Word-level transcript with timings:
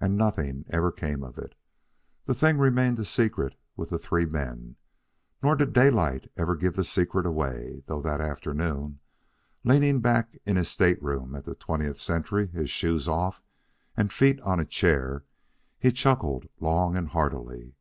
And 0.00 0.16
nothing 0.16 0.64
ever 0.68 0.92
came 0.92 1.24
of 1.24 1.36
it. 1.36 1.56
The 2.26 2.34
thing 2.36 2.58
remained 2.58 2.96
a 3.00 3.04
secret 3.04 3.56
with 3.76 3.90
the 3.90 3.98
three 3.98 4.24
men. 4.24 4.76
Nor 5.42 5.56
did 5.56 5.72
Daylight 5.72 6.30
ever 6.36 6.54
give 6.54 6.76
the 6.76 6.84
secret 6.84 7.26
away, 7.26 7.82
though 7.86 8.00
that 8.02 8.20
afternoon, 8.20 9.00
leaning 9.64 9.98
back 9.98 10.38
in 10.46 10.54
his 10.54 10.68
stateroom 10.68 11.34
on 11.34 11.42
the 11.42 11.56
Twentieth 11.56 12.00
Century, 12.00 12.46
his 12.46 12.70
shoes 12.70 13.08
off, 13.08 13.42
and 13.96 14.12
feet 14.12 14.40
on 14.42 14.60
a 14.60 14.64
chair, 14.64 15.24
he 15.76 15.90
chuckled 15.90 16.48
long 16.60 16.96
and 16.96 17.08
heartily. 17.08 17.74